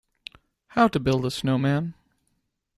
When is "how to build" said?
0.69-1.27